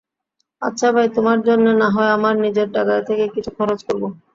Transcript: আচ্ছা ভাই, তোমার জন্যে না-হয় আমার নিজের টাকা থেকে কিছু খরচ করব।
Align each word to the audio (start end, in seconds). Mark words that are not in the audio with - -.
আচ্ছা 0.61 0.87
ভাই, 0.95 1.07
তোমার 1.15 1.37
জন্যে 1.47 1.71
না-হয় 1.81 2.11
আমার 2.17 2.35
নিজের 2.45 2.67
টাকা 2.75 2.93
থেকে 3.07 3.25
কিছু 3.35 3.49
খরচ 3.57 3.79
করব। 3.87 4.03